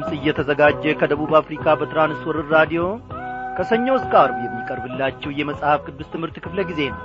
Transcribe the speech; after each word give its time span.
ድምፅ 0.00 0.12
እየተዘጋጀ 0.16 0.82
ከደቡብ 0.98 1.30
አፍሪካ 1.38 1.64
በትራንስወርር 1.78 2.44
ራዲዮ 2.54 2.82
ከሰኞ 3.56 3.86
እስከ 3.98 4.12
አርብ 4.20 4.36
የሚቀርብላችሁ 4.42 5.30
የመጽሐፍ 5.38 5.80
ቅዱስ 5.86 6.08
ትምህርት 6.12 6.36
ክፍለ 6.44 6.58
ጊዜ 6.68 6.80
ነው። 6.90 7.00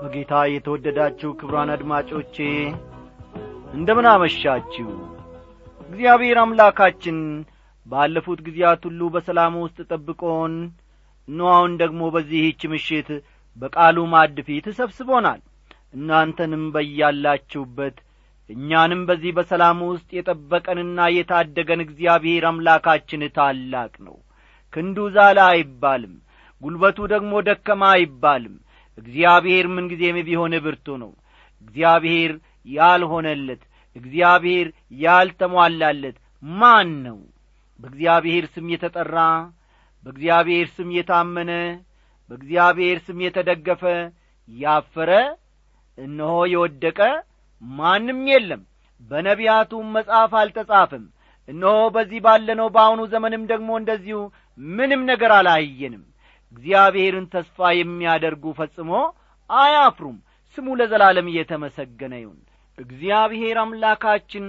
በጌታ 0.00 0.42
የተወደዳችሁ 0.54 1.30
ክብሯን 1.40 1.72
አድማጮቼ 1.76 2.36
እንደምን 3.74 4.10
አመሻችሁ? 4.16 4.88
እግዚአብሔር 5.88 6.38
አምላካችን 6.44 7.18
ባለፉት 7.86 8.40
ጊዜያት 8.46 8.84
ሁሉ 8.90 9.02
በሰላም 9.14 9.62
ውስጥ 9.64 9.80
ጠብቆን 9.92 10.54
እነሆ 11.28 11.50
ደግሞ 11.78 12.02
በዚህች 12.14 12.62
ምሽት 12.70 13.08
በቃሉ 13.58 13.98
ማድ 14.12 14.36
ፊት 14.46 14.66
ሰብስቦናል 14.78 15.40
እናንተንም 15.94 16.64
በያላችሁበት 16.74 17.96
እኛንም 18.50 19.00
በዚህ 19.08 19.32
በሰላም 19.36 19.78
ውስጥ 19.88 20.08
የጠበቀንና 20.16 21.08
የታደገን 21.14 21.80
እግዚአብሔር 21.84 22.44
አምላካችን 22.50 23.22
ታላቅ 23.36 23.92
ነው። 24.06 24.16
ክንዱ 24.72 25.06
ዛላ 25.16 25.38
አይባልም 25.52 26.14
ጉልበቱ 26.62 26.98
ደግሞ 27.12 27.32
ደከማ 27.48 27.82
አይባልም። 27.94 28.54
እግዚአብሔር 28.98 29.66
ምንጊዜም 29.74 30.16
ቢሆን 30.28 30.54
ብርቱ 30.64 30.96
ነው። 31.02 31.12
እግዚአብሔር 31.62 32.32
ያልሆነለት 32.68 33.62
እግዚአብሔር 33.96 34.66
ያልተሟላለት 35.02 36.16
ማን 36.42 36.90
ነው? 37.06 37.18
በእግዚአብሔር 37.80 38.44
ስም 38.54 38.66
የተጠራ 38.72 39.16
በእግዚአብሔር 40.06 40.66
ስም 40.76 40.88
የታመነ 40.96 41.52
በእግዚአብሔር 42.30 42.98
ስም 43.06 43.18
የተደገፈ 43.24 43.82
ያፈረ 44.48 45.12
እነሆ 45.98 46.34
የወደቀ 46.52 47.00
ማንም 47.62 48.20
የለም። 48.30 48.62
በነቢያቱም 49.00 49.86
መጽሐፍ 49.96 50.32
አልተጻፈም። 50.40 51.04
እነሆ 51.48 51.76
በዚህ 51.94 52.20
ባለነው 52.26 52.68
በአሁኑ 52.74 53.00
ዘመንም 53.12 53.42
ደግሞ 53.52 53.70
እንደዚሁ 53.80 54.18
ምንም 54.58 55.02
ነገር 55.10 55.32
አላየንም። 55.38 56.04
እግዚአብሔርን 56.52 57.26
ተስፋ 57.34 57.68
የሚያደርጉ 57.78 58.44
ፈጽሞ 58.58 58.90
አያፍሩም። 59.50 60.16
ስሙ 60.58 60.76
ለዘላለም 60.80 61.26
እየተመሰገነ 61.32 62.14
ይሁን። 62.22 62.38
እግዚአብሔር 62.78 63.56
አምላካችን 63.62 64.44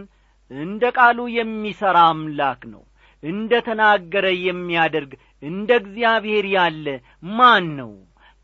እንደ 0.51 0.83
ቃሉ 0.97 1.19
የሚሠራ 1.37 1.97
አምላክ 2.11 2.61
ነው 2.73 2.83
እንደ 3.23 3.53
ተናገረ 3.65 4.25
የሚያደርግ 4.43 5.11
እንደ 5.43 5.69
እግዚአብሔር 5.81 6.45
ያለ 6.55 6.85
ማን 7.37 7.65
ነው? 7.79 7.91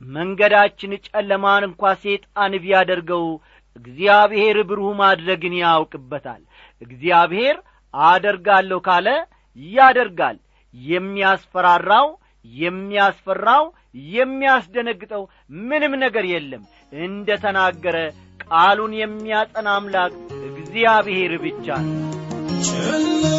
መንገዳችን 0.01 0.91
ጨለማን 1.07 1.63
እንኳ 1.67 1.91
ሴጣን 2.03 2.53
ቢያደርገው 2.63 3.25
እግዚአብሔር 3.75 4.57
ብሩህ 4.69 4.91
ማድረግን 5.01 5.53
ያውቅበታል። 5.61 6.41
እግዚአብሔር 6.81 7.57
አደርጋለሁ 7.93 8.79
ካለ 8.87 9.07
ያደርጋል። 9.73 10.37
የሚያስፈራራው 10.73 12.07
የሚያስፈራው 12.45 13.65
የሚያስደነግጠው 14.15 15.23
ምንም 15.65 15.93
ነገር 16.03 16.25
የለም። 16.31 16.63
እንደ 17.01 17.37
ተናገረ 17.43 17.97
ቃሉን 18.47 18.93
የሚያጸና 19.01 19.67
አምላክ 19.77 20.13
እግዚአብሔር 20.49 21.33
ብቻ 21.45 21.67
ነው 21.85 23.34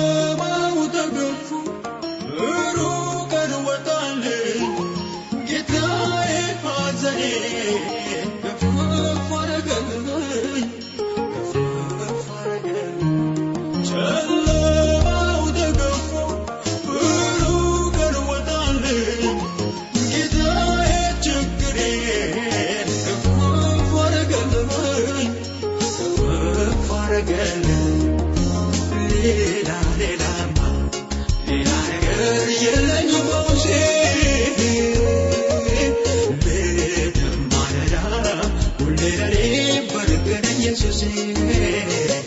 barganan 39.94 40.60
yesuusee. 40.60 42.25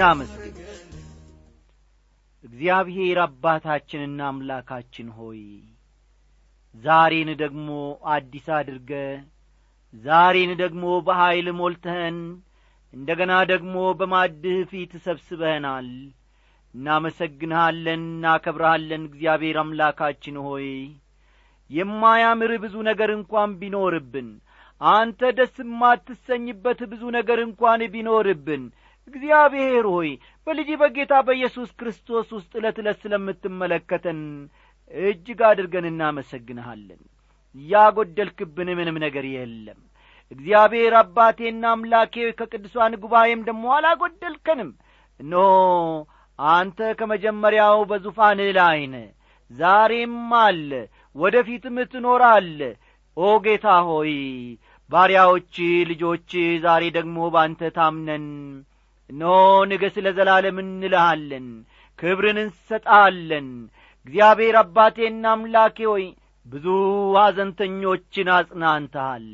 እናመስግን። 0.00 0.54
እግዚአብሔር 2.44 3.18
አባታችንና 3.24 4.20
አምላካችን 4.28 5.08
ሆይ 5.16 5.40
ዛሬን 6.74 7.30
ደግሞ 7.42 7.68
አዲስ 8.12 8.46
አድርገ 8.58 8.90
ዛሬን 9.94 10.50
ደግሞ 10.62 10.84
በኀይል 11.06 11.48
ሞልተህን 11.58 12.18
እንደ 12.92 13.08
ገና 13.20 13.32
ደግሞ 13.52 13.76
በማድህ 13.98 14.58
ፊት 14.70 14.92
ሰብስበህናል። 15.06 15.88
እናመሰግንሃለን 16.74 18.02
እናከብረሃለን 18.08 19.04
እግዚአብሔር 19.08 19.56
አምላካችን 19.62 20.36
ሆይ። 20.46 20.68
የማያምር 21.70 22.52
ብዙ 22.64 22.76
ነገር 22.88 23.10
እንኳን 23.18 23.50
ቢኖርብን 23.60 24.28
አንተ 24.80 25.30
ደስ 25.38 25.56
የማትሰኝበት 25.64 26.80
ብዙ 26.92 27.02
ነገር 27.18 27.38
እንኳን 27.46 27.80
ቢኖርብን 27.94 28.62
እግዚአብሔር 29.08 29.84
ሆይ 29.92 30.10
በልጅ 30.46 30.68
በጌታ 30.80 31.14
በኢየሱስ 31.26 31.70
ክርስቶስ 31.78 32.28
ውስጥ 32.36 32.52
ዕለት 32.60 32.76
ዕለት 32.82 32.98
ስለምትመለከተን 33.04 34.20
እጅግ 34.90 35.40
አድርገን 35.48 35.86
እናመሰግንሃለን። 35.90 37.00
ያጐደልክብን 37.54 38.68
ምንም 38.78 38.96
ነገር 39.04 39.24
የለም። 39.30 39.80
እግዚአብሔር 40.32 40.92
አባቴና 41.00 41.64
አምላኬ 41.72 42.14
ከቅዱሳን 42.38 42.92
ጉባኤም 43.02 43.40
ደሞ 43.48 43.64
አላጐደልከንም። 43.76 44.70
እነሆ 45.20 45.46
አንተ 46.38 46.78
ከመጀመሪያው 46.98 47.78
በዙፋንህ 47.90 48.50
ላይ 48.58 48.80
ዛሬም 49.50 50.14
አለ 50.40 50.70
ወደ 51.16 51.36
ፊትም 51.46 51.76
ትኖራለ 51.92 52.60
ኦ 53.16 53.30
ጌታ 53.44 53.68
ሆይ 53.88 54.12
ባሪያዎች 54.90 55.54
ልጆች 55.90 56.30
ዛሬ 56.64 56.84
ደግሞ 56.96 57.16
ባንተ 57.34 57.70
ታምነን 57.76 58.26
እነሆ 59.10 59.34
ንገሥ 59.70 59.96
ለዘላለም 60.04 60.58
እንልሃለን 60.62 61.46
ክብርን 61.98 62.38
እንሰጣለን። 62.42 63.48
እግዚአብሔር 64.06 64.56
አባቴና 64.60 65.24
አምላኬ 65.34 65.78
ሆይ 65.90 66.04
ብዙ 66.46 66.66
ሐዘንተኞችን 67.16 68.28
አጽናንተሃል 68.36 69.26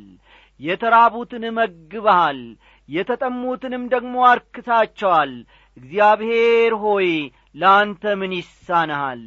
የተራቡትን 0.61 1.45
መግበሃል 1.59 2.41
የተጠሙትንም 2.89 3.85
ደግሞ 3.95 4.17
አርክታቸዋል። 4.31 5.33
እግዚአብሔር 5.77 6.75
ሆይ 6.83 7.09
ለአንተ 7.55 8.03
ምን 8.21 8.33
ይሳንሃል 8.39 9.25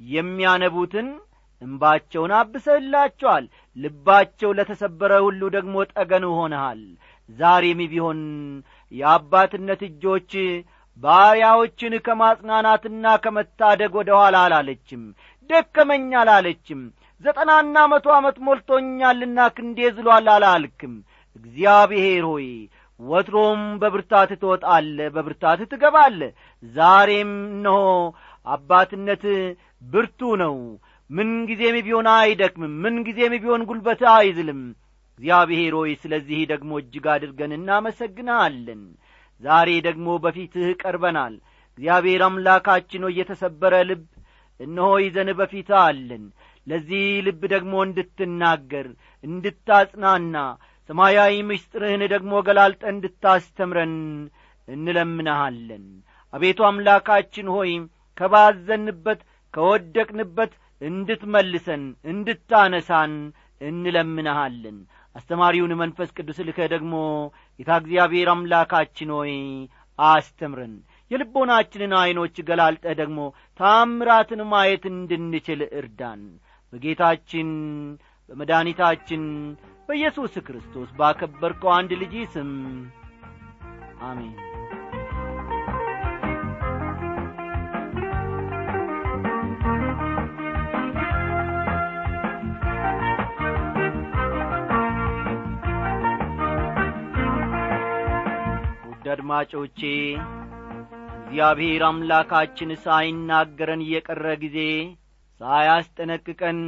የሚያነቡትን 0.00 1.08
እምባቸውን 1.62 2.32
አብሰህላቸዋል 2.38 3.44
ልባቸው 3.76 4.50
ለተሰበረ 4.58 5.12
ሁሉ 5.26 5.42
ደግሞ 5.56 5.84
ጠገን 5.92 6.24
ሆነሃል። 6.32 6.80
ዛሬም 7.28 7.80
ቢሆን 7.92 8.20
የአባትነት 8.96 9.80
እጆች 9.88 10.32
ባሪያዎችን 10.98 11.94
ከማጽናናትና 12.06 13.06
ከመታደግ 13.24 13.92
ወደ 14.00 14.10
ኋላ 14.18 14.36
አላለችም። 14.44 15.02
ደከመኝ 15.50 16.06
አላለችም። 16.20 16.80
ዘጠናና 17.24 17.76
መቶ 17.92 18.06
ዓመት 18.16 18.36
ሞልቶኛልና 18.46 19.38
ክንዴ 19.56 19.78
ዝሏል 19.96 20.26
አላልክም። 20.34 20.94
እግዚአብሔር 21.36 22.24
ሆይ 22.30 22.48
ወትሮም 23.00 23.62
በብርታት 23.80 24.30
ትወጣለ 24.42 24.98
በብርታት 25.14 25.60
ትገባለ 25.72 26.20
ዛሬም 26.74 27.32
እነሆ 27.50 27.78
አባትነት 28.46 29.24
ብርቱ 29.84 30.20
ነው። 30.42 30.56
ምንጊዜም 31.10 31.76
ቢሆን 31.86 32.06
አይደክምም 32.14 32.72
ምንጊዜም 32.84 33.34
ቢሆን 33.36 33.62
ጉልበት 33.68 34.00
አይዝልም 34.14 34.62
እግዚአብሔር 35.18 35.74
ሆይ 35.78 35.92
ስለዚህ 36.00 36.40
ደግሞ 36.50 36.70
እጅግ 36.80 37.06
አድርገን 37.12 37.52
እናመሰግንሃለን 37.56 38.82
ዛሬ 39.42 39.70
ደግሞ 39.86 40.08
በፊትህ 40.24 40.68
ቀርበናል። 40.82 41.34
እግዚአብሔር 41.78 42.22
አምላካችን 42.26 43.04
ሆይ 43.06 43.14
የተሰበረ 43.20 43.74
ልብ 43.88 44.04
እነሆ 44.60 44.90
ይዘን 45.04 45.30
በፊት 45.40 45.70
አለን። 45.80 46.24
ለዚህ 46.66 47.04
ልብ 47.26 47.42
ደግሞ 47.52 47.74
እንድትናገር 47.86 48.86
እንድታጽናና 49.24 50.36
ሰማያዊ 50.88 51.34
ምስጢርህን 51.48 52.02
ደግሞ 52.14 52.32
ገላልጠ 52.46 52.82
እንድታስተምረን 52.92 53.94
እንለምንሃለን። 54.68 55.84
አቤቱ 56.32 56.60
አምላካችን 56.68 57.48
ሆይ 57.54 57.72
ከባዘንበት 58.16 59.20
ከወደቅንበት 59.54 60.52
እንድትመልሰን 60.82 61.82
እንድታነሳን 62.12 63.12
እንለምንሃለን 63.60 64.78
አስተማሪውን 65.16 65.72
መንፈስ 65.80 66.10
ቅዱስ 66.16 66.38
ልከ 66.46 66.60
ደግሞ 66.72 66.94
ጌታ 67.60 67.70
እግዚአብሔር 67.82 68.28
አምላካችን 68.32 69.10
ሆይ 69.16 69.32
አስተምረን። 69.98 70.74
የልቦናችንን 71.10 71.92
ዐይኖች 72.00 72.36
ገላልጠህ 72.48 72.94
ደግሞ 73.00 73.18
ታምራትን 73.60 74.40
ማየት 74.52 74.84
እንድንችል 74.92 75.62
እርዳን። 75.80 76.22
በጌታችን 76.72 77.50
በመድኒታችን 78.28 79.22
በኢየሱስ 79.88 80.34
ክርስቶስ 80.46 80.88
ባከበርከው 80.98 81.72
አንድ 81.76 81.92
ልጅ 82.00 82.14
ስም 82.34 82.50
አሜን 84.02 84.34
አድማጮቼ 99.16 99.80
እግዚአብሔር 101.18 101.82
አምላካችን 101.86 102.70
ሳይናገረን 102.82 103.82
እየቀረ 103.84 104.24
ጊዜ 104.42 104.58
ሳያስጠነቅቀን 105.40 106.58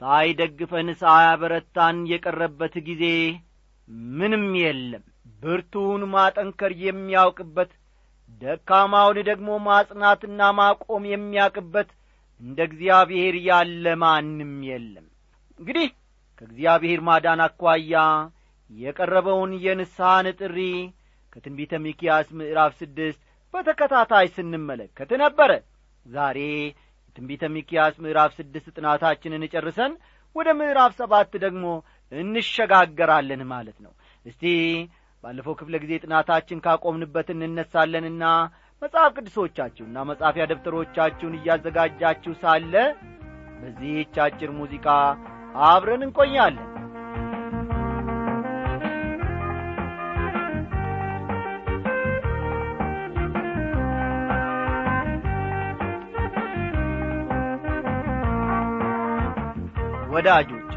ሳይደግፈን 0.00 0.88
ሳያበረታን 1.00 1.98
የቀረበት 2.12 2.74
ጊዜ 2.88 3.04
ምንም 4.18 4.44
የለም። 4.60 5.04
ብርቱውን 5.40 6.02
ማጠንከር 6.12 6.72
የሚያውቅበት 6.84 7.72
ደካማውን 8.42 9.18
ደግሞ 9.28 9.58
ማጽናትና 9.66 10.50
ማቆም 10.58 11.04
የሚያውቅበት 11.12 11.90
እንደ 12.40 12.60
እግዚአብሔር 12.68 13.36
ያለ 13.48 13.94
ማንም 14.02 14.54
የለም። 14.70 15.06
እንግዲህ 15.58 15.88
ከእግዚአብሔር 16.38 17.02
ማዳን 17.08 17.42
አኳያ 17.46 17.96
የቀረበውን 18.70 19.52
የንስሐን 19.64 20.28
ጥሪ 20.40 20.58
ከትንቢተ 21.36 21.72
ሚኪያስ 21.84 22.28
ምዕራፍ 22.38 22.72
ስድስት 22.78 23.20
በተከታታይ 23.54 24.26
ስንመለከት 24.36 25.10
ነበረ። 25.22 25.50
ዛሬ 26.06 26.38
የትንቢተ 27.08 27.44
ሚኪያስ 27.54 27.94
ምዕራፍ 28.04 28.30
ስድስት 28.38 28.66
ጥናታችንን 28.76 29.44
ጨርሰን 29.54 29.92
ወደ 30.36 30.48
ምዕራፍ 30.60 30.92
ሰባት 31.00 31.32
ደግሞ 31.44 31.64
እንሸጋገራለን 32.12 33.42
ማለት 33.52 33.78
ነው። 33.84 33.92
እስቲ 34.26 34.44
ባለፈው 35.24 35.56
ክፍለ 35.60 35.74
ጊዜ 35.84 35.92
ጥናታችን 36.04 36.62
ካቆምንበት 36.66 37.28
እንነሳለንና 37.34 38.24
መጽሐፍ 38.82 39.12
ቅዱሶቻችሁና 39.16 39.98
መጻፊያ 40.10 40.44
ደብተሮቻችሁን 40.50 41.36
እያዘጋጃችሁ 41.38 42.34
ሳለ 42.42 42.74
በዚህች 43.60 44.16
አጭር 44.24 44.50
ሙዚቃ 44.58 44.86
አብረን 45.68 46.04
እንቆያለን 46.06 46.66
ወዳጆች 60.26 60.70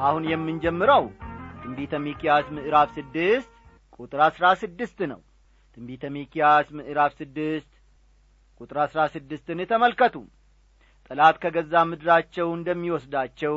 አሁን 0.00 0.24
የምንጀምረው 0.30 1.04
ትንቢተ 1.62 1.94
ሚኪያስ 2.04 2.44
ምዕራፍ 2.56 2.88
ስድስት 2.96 3.48
ቁጥር 3.96 4.20
አሥራ 4.26 4.44
ስድስት 4.60 4.98
ነው። 5.12 5.20
ትንቢተ 5.76 6.10
ሚኪያስ 6.16 6.68
ምዕራፍ 6.78 7.12
ስድስት 7.20 7.70
ቁጥር 8.60 8.78
አሥራ 8.84 9.00
ስድስትን 9.14 9.60
ተመልከቱ። 9.72 10.14
ጠላት 11.10 11.38
ከገዛ 11.42 11.82
ምድራቸው 11.90 12.48
እንደሚወስዳቸው 12.58 13.56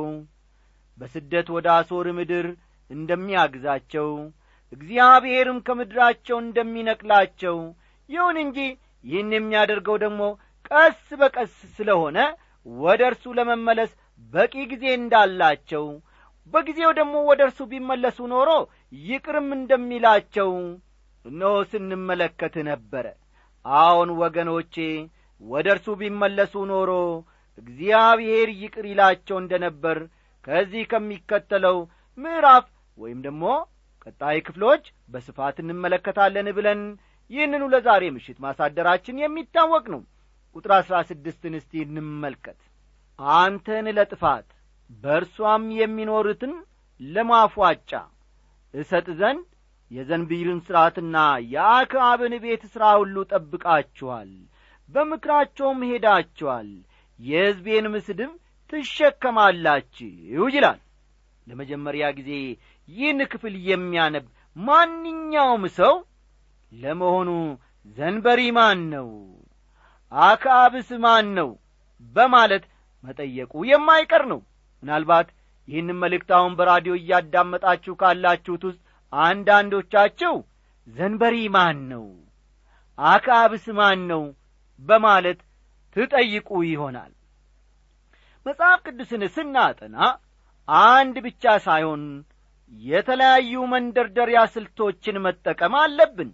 በስደት 0.97 1.49
ወደ 1.57 1.69
አሶር 1.77 2.09
ምድር 2.19 2.47
እንደሚያግዛቸው 2.89 4.09
እግዚአብሔርም 4.73 5.59
ከምድራቸው 5.67 6.39
እንደሚነቅላቸው 6.45 7.59
ይሁን 8.09 8.39
እንጂ 8.45 8.57
ይህን 9.05 9.35
የሚያደርገው 9.37 9.99
ደግሞ 10.05 10.21
ቀስ 10.71 11.03
በቀስ 11.21 11.53
ስለሆነ 11.77 12.17
ወደ 12.65 13.03
እርሱ 13.11 13.35
ለመመለስ 13.39 13.93
በቂ 14.33 14.53
ጊዜ 14.71 14.85
እንዳላቸው 14.97 15.85
በጊዜው 16.53 16.91
ደግሞ 16.99 17.15
ወደ 17.29 17.41
እርሱ 17.47 17.59
ቢመለሱ 17.71 18.19
ኖሮ 18.31 18.49
ይቅርም 19.03 19.49
እንደሚላቸው 19.57 20.49
እነሆ 21.25 21.51
ስንመለከት 21.71 22.55
ነበረ። 22.69 23.05
አዎን 23.65 24.09
ወገኖቼ 24.21 24.75
ወደ 25.41 25.67
እርሱ 25.75 25.87
ቢመለሱ 26.01 26.53
ኖሮ 26.71 26.91
እግዚአብሔር 27.57 28.49
ይቅር 28.61 28.85
ይላቸው 28.91 29.37
እንደ 29.41 29.53
ነበር 29.65 29.97
ከዚህ 30.45 30.83
ከሚከተለው 30.91 31.77
ምዕራፍ 32.17 32.65
ወይም 32.97 33.19
ደግሞ 33.27 33.43
ቀጣይ 34.05 34.37
ክፍሎች 34.47 34.83
በስፋት 35.09 35.57
እንመለከታለን 35.63 36.47
ብለን 36.57 36.81
ይህንኑ 37.31 37.63
ለዛሬ 37.73 38.03
ምሽት 38.15 38.37
ማሳደራችን 38.45 39.21
የሚታወቅ 39.21 39.85
ነው። 39.93 40.01
ቁጥር 40.55 40.71
አሥራ 40.77 40.95
ስድስትን 41.09 41.53
እስቲ 41.59 41.71
እንመልከት 41.85 42.59
አንተን 43.19 43.87
ለጥፋት 43.97 44.47
በእርሷም 45.03 45.65
የሚኖሩትን 45.79 46.53
ለማፏጫ። 46.99 47.91
እሰጥ 48.73 49.07
ዘንድ 49.19 49.43
የዘንቢልን 49.91 50.59
ሥርዓትና 50.65 51.17
የአክዓብን 51.53 52.33
ቤት 52.43 52.63
ሥራ 52.73 52.83
ሁሉ 52.99 53.15
ጠብቃችኋል። 53.31 54.31
በምክራቸውም 54.89 55.81
ሄዳችኋል። 55.89 56.69
የሕዝቤንም 57.19 57.95
ስድብ 58.07 58.31
ትሸከማላችሁ 58.73 60.09
ይላል። 60.55 60.79
ለመጀመሪያ 61.47 62.05
ጊዜ 62.17 62.31
ይህን 62.87 63.19
ክፍል 63.31 63.55
የሚያነብ 63.69 64.25
ማንኛውም 64.55 65.63
ሰው 65.77 65.93
ለመሆኑ 66.71 67.29
ዘንበሪ 67.97 68.41
ማን 68.57 68.79
ነው? 68.93 69.09
አክዓብስ 70.11 70.89
ማን 71.03 71.27
ነው? 71.37 71.49
በማለት 72.13 72.63
መጠየቁ 73.03 73.63
የማይቀር 73.69 74.23
ነው። 74.31 74.39
ምናልባት 74.83 75.27
ይህንም 75.67 75.99
መልእክት 76.03 76.29
አሁን 76.37 76.53
በራዲዮ 76.59 76.93
እያዳመጣችሁ 76.99 77.93
ካላችሁት 78.01 78.63
ውስጥ 78.69 78.81
አንዳንዶቻችሁ 79.13 80.33
ዘንበሪ 80.87 81.35
ማን 81.55 81.77
ነው? 81.91 82.05
አክዓብስ 82.97 83.65
ማን 83.77 84.01
ነው? 84.11 84.23
በማለት 84.79 85.39
ትጠይቁ 85.95 86.49
ይሆናል። 86.69 87.11
መጽሐፍ 88.45 88.79
ቅዱስን 88.87 89.23
ስናጠና 89.35 89.97
አንድ 90.67 91.15
ብቻ 91.25 91.43
ሳይሆን 91.65 92.03
የተለያዩ 92.73 93.53
መንደርደሪያ 93.73 94.39
ስልቶችን 94.53 95.17
መጠቀም 95.25 95.73
አለብን። 95.81 96.31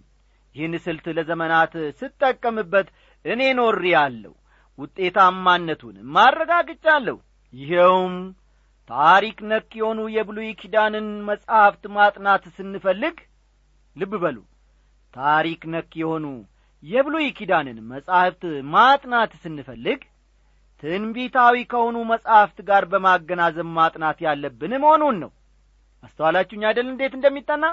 ይህን 0.54 0.74
ስልት 0.84 1.06
ለዘመናት 1.16 1.72
ስጠቀምበት 2.00 2.88
እኔ 3.24 3.42
ኖሬ 3.58 3.82
አለሁ 4.02 4.32
ውጤታማነቱንም 4.80 6.06
ማረጋግጫለሁ 6.16 7.16
ይኸውም 7.54 8.14
ታሪክ 8.90 9.38
ነክ 9.50 9.70
የሆኑ 9.78 10.00
የብሉይ 10.14 10.48
ኪዳንን 10.60 11.08
መጻሕፍት 11.28 11.84
ማጥናት 11.96 12.44
ስንፈልግ 12.56 13.16
ልብ 13.96 14.12
በሉ 14.22 14.38
ታሪክ 15.14 15.62
ነክ 15.74 15.92
የሆኑ 16.00 16.26
የብሉይ 16.82 17.26
ኪዳንን 17.38 17.78
መጻሕፍት 17.92 18.42
ማጥናት 18.74 19.32
ስንፈልግ 19.42 20.00
ትንቢታዊ 20.82 21.56
ከሆኑ 21.72 21.96
መጻሕፍት 22.10 22.58
ጋር 22.68 22.82
በማገናዘብ 22.92 23.66
ማጥናት 23.78 24.18
ያለብን 24.26 24.72
መሆኑን 24.84 25.16
ነው። 25.22 25.30
አስተዋላችሁኝ 26.02 26.62
አይደል? 26.68 26.86
እንዴት 26.92 27.14
እንደሚጠና? 27.18 27.64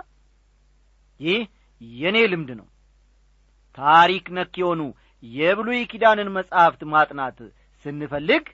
ይህ 1.19 1.41
የእኔ 1.81 2.17
ልምድ 2.31 2.49
ነው። 2.59 2.67
ታሪክ 3.77 4.25
ነክ 4.37 4.53
የሆኑ 4.61 4.81
የብሉይ 5.23 5.81
ኪዳንን 5.91 6.29
መጻሕፍት 6.37 6.81
ማጥናት 6.93 7.37
ስንፈልግ 7.85 8.45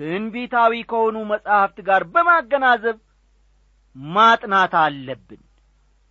ትንቢታዊ 0.00 0.74
ከሆኑ 0.90 1.16
መጻሕፍት 1.32 1.78
ጋር 1.88 2.02
በማገናዘብ 2.12 2.98
ማጥናት 3.96 4.74
አለብን። 4.82 5.42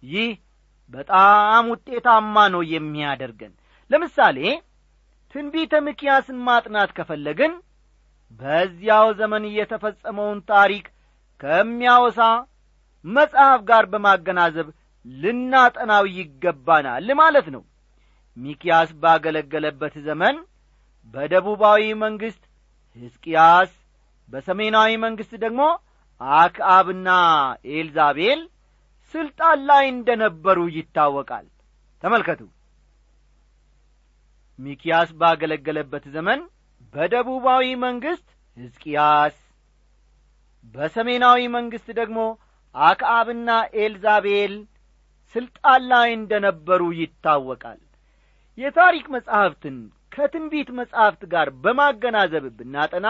ይህ 0.04 0.30
በጣም 0.94 1.66
ውጤታማ 1.72 2.36
ነው 2.54 2.62
የሚያደርገን። 2.74 3.54
ለምሳሌ 3.90 4.38
ትንቢተ 5.36 5.74
ምክያስን 5.88 6.38
ማጥናት 6.48 6.92
ከፈለግን 6.98 7.52
በዚያው 8.40 9.08
ዘመን 9.20 9.44
የተፈጸመውን 9.58 10.40
ታሪክ 10.52 10.86
ከሚያወሳ 11.42 12.22
መጽሐፍ 13.06 13.60
ጋር 13.70 13.84
በማገናዘብ 13.92 14.68
ልናጠናው 15.06 16.06
ይገባናል 16.18 17.08
ማለት 17.22 17.48
ነው 17.56 17.64
ሚኪያስ 18.40 18.90
ባገለገለበት 19.02 19.96
ዘመን 20.08 20.36
በደቡባዊ 21.14 21.84
መንግሥት 22.04 22.44
ሕዝቅያስ 22.98 23.72
በሰሜናዊ 24.34 24.92
መንግሥት 25.04 25.34
ደግሞ 25.44 25.62
አክአብና 26.22 27.10
ኤልዛቤል 27.74 28.42
ስልጣን 29.14 29.60
ላይ 29.70 29.84
እንደ 29.94 30.10
ነበሩ 30.24 30.60
ይታወቃል። 30.76 31.46
ተመልከቱ። 32.04 32.42
ሚኪያስ 34.60 35.10
ባገለገለበት 35.20 36.06
ዘመን 36.16 36.40
በደቡባዊ 36.94 37.66
መንግሥት 37.86 38.28
ሕዝቅያስ 38.58 39.36
በሰሜናዊ 40.76 41.42
መንግሥት 41.56 41.88
ደግሞ 42.00 42.20
አክአብና 42.76 43.50
ኤልዛቤል 43.80 44.54
ስልጣን 45.36 45.82
ላይ 45.92 46.10
እንደ 46.18 46.34
ነበሩ 46.46 46.82
ይታወቃል 47.00 47.80
የታሪክ 48.60 49.06
መጻሕፍትን 49.16 49.76
ከትንቢት 50.12 50.70
መጻሕፍት 50.80 51.22
ጋር 51.34 51.48
በማገናዘብ 51.64 52.46
ብናጠና 52.58 53.08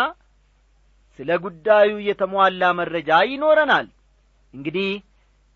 ስለ 1.19 1.29
ጉዳዩ 1.45 1.91
የተሟላ 2.07 2.63
መረጃ 2.79 3.19
ይኖረናል። 3.31 3.87
እንግዲህ 4.53 4.89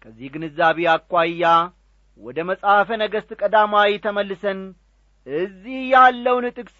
ከዚህ 0.02 0.30
ግንዛቤ 0.34 0.80
አኳያ 0.94 1.44
ወደ 2.20 2.40
መጽሐፈ 2.50 2.90
ነገሥት 3.02 3.32
ቀዳማዊ 3.42 3.92
ተመልሰን 4.06 4.60
እዚህ 5.28 5.78
ያለውን 5.94 6.46
ጥቅስ 6.58 6.76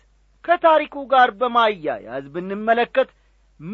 ከታሪኩ 0.46 0.96
ጋር 1.14 1.30
በማያያዝ 1.40 2.26
ብንመለከት 2.34 3.12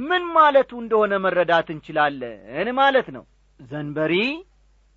ምን 0.03 0.23
ማለቱ 0.35 0.71
እንደሆነ 0.81 1.13
መረዳት 1.25 1.67
እንችላለን 1.75 2.69
ማለት 2.79 3.07
ነው። 3.15 3.23
ዘንበሪ 3.59 4.13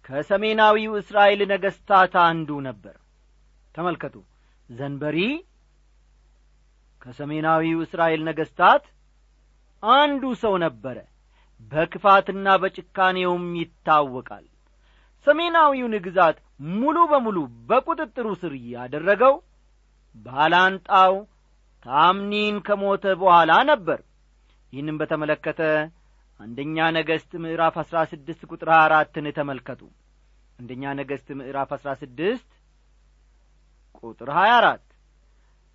ከሰሜናዊው 0.05 0.93
እስራኤል 1.01 1.41
ነገሥታት 1.53 2.15
አንዱ 2.27 2.51
ነበር። 2.69 2.97
ተመልከቱ 3.75 4.15
ዘንበሪ 4.73 5.19
ከሰሜናዊው 7.03 7.79
እስራኤል 7.87 8.21
ነገሥታት 8.29 8.85
አንዱ 9.83 10.25
ሰው 10.43 10.55
ነበረ። 10.65 10.97
በክፋትና 11.73 12.47
በጭካኔውም 12.63 13.47
ይታወቃል። 13.61 14.45
ሰሜናዊውን 15.27 15.95
ግዛት 16.07 16.37
ሙሉ 16.75 16.99
በሙሉ 17.11 17.39
በቁጥጥሩ 17.69 18.29
ስር 18.41 18.53
ያደረገው 18.73 19.35
ባላንጣው 20.17 21.15
ታምኒን 21.87 22.57
ከሞተ 22.67 23.05
በኋላ 23.21 23.53
ነበር። 23.71 24.01
ይህንም 24.73 24.99
በተመለከተ 25.01 25.61
አንደኛ 26.41 26.77
ነገሥት 26.97 27.33
ምዕራፍ 27.43 27.75
አሥራ 27.83 27.99
ስድስት 28.13 28.43
ቁጥር 28.51 28.71
አራትን 28.79 29.27
ተመልከቱ። 29.37 29.81
አንደኛ 30.59 30.93
ነገሥት 31.01 31.29
ምዕራፍ 31.41 31.71
አሥራ 31.77 31.91
ስድስት 32.03 32.47
ቁጥር 34.03 34.29
ሀያ 34.37 34.53
አራት። 34.59 34.85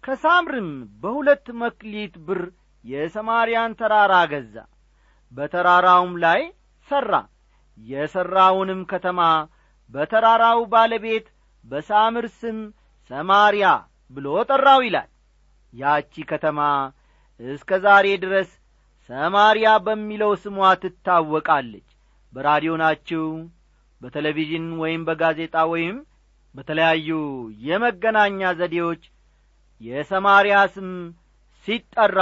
ከሳምርም 0.04 0.70
በሁለት 1.02 1.48
መክሊት 1.62 2.16
ብር 2.28 2.42
የሰማርያን 2.84 3.72
ተራራ 3.80 4.14
ገዛ። 4.32 4.56
በተራራውም 5.32 6.14
ላይ 6.24 6.42
ሠራ 6.90 7.14
የሠራውንም 7.80 8.82
ከተማ 8.92 9.22
በተራራው 9.90 10.60
ባለቤት 10.74 11.28
በሳምር 11.66 12.26
ስም 12.40 12.58
ሰማርያ 13.12 13.66
ብሎ 14.12 14.28
ጠራው 14.50 14.82
ይላል። 14.88 15.10
ያቺ 15.74 16.14
ከተማ 16.32 16.60
እስከ 17.40 17.72
ዛሬ 17.86 18.08
ድረስ 18.24 18.50
ሰማርያ 19.10 19.68
በሚለው 19.86 20.32
ስሟ 20.44 20.56
ትታወቃለች። 20.84 21.88
በራዲዮ 22.34 22.72
ናችሁ? 22.82 23.24
በቴሌቪዥን 24.02 24.66
ወይም 24.82 25.02
በጋዜጣ 25.08 25.58
ወይም 25.74 25.98
በተለያዩ 26.58 27.10
የመገናኛ 27.64 28.40
ዘዴዎች 28.60 29.04
የሰማርያ 29.82 30.56
ስም 30.76 30.90
ሲጠራ 31.68 32.20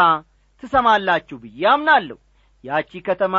ትሰማላችሁ 0.63 1.37
ብዬ 1.43 1.61
አምናለሁ። 1.73 2.17
ያቺ 2.63 3.01
ከተማ 3.07 3.35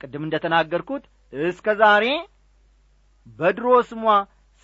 ቅድም 0.00 0.22
እንደ 0.26 0.36
ተናገርኩት 0.44 1.04
እስከ 1.32 1.74
ዛሬ 1.80 2.04
በድሮ 3.38 3.66
ስሟ 3.90 4.04